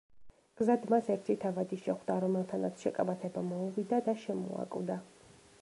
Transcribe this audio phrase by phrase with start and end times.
[0.61, 4.99] გზად მას ერთი თავადი შეხვდა რომელთანაც შეკამათება მოუვიდა და შემოაკვდა.